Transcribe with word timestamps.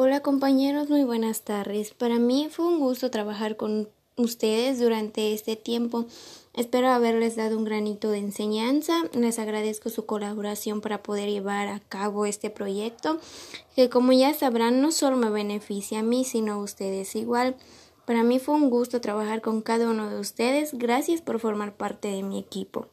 Hola 0.00 0.20
compañeros, 0.20 0.88
muy 0.88 1.02
buenas 1.02 1.42
tardes. 1.42 1.92
Para 1.92 2.20
mí 2.20 2.46
fue 2.52 2.68
un 2.68 2.78
gusto 2.78 3.10
trabajar 3.10 3.56
con 3.56 3.88
ustedes 4.14 4.78
durante 4.78 5.34
este 5.34 5.56
tiempo. 5.56 6.06
Espero 6.54 6.86
haberles 6.90 7.34
dado 7.34 7.58
un 7.58 7.64
granito 7.64 8.12
de 8.12 8.18
enseñanza. 8.18 9.02
Les 9.12 9.40
agradezco 9.40 9.90
su 9.90 10.06
colaboración 10.06 10.80
para 10.82 11.02
poder 11.02 11.28
llevar 11.28 11.66
a 11.66 11.80
cabo 11.80 12.26
este 12.26 12.48
proyecto, 12.48 13.18
que 13.74 13.90
como 13.90 14.12
ya 14.12 14.32
sabrán 14.34 14.80
no 14.80 14.92
solo 14.92 15.16
me 15.16 15.30
beneficia 15.30 15.98
a 15.98 16.04
mí, 16.04 16.24
sino 16.24 16.52
a 16.52 16.58
ustedes 16.58 17.16
igual. 17.16 17.56
Para 18.06 18.22
mí 18.22 18.38
fue 18.38 18.54
un 18.54 18.70
gusto 18.70 19.00
trabajar 19.00 19.40
con 19.40 19.62
cada 19.62 19.90
uno 19.90 20.08
de 20.08 20.20
ustedes. 20.20 20.74
Gracias 20.74 21.22
por 21.22 21.40
formar 21.40 21.76
parte 21.76 22.06
de 22.06 22.22
mi 22.22 22.38
equipo. 22.38 22.86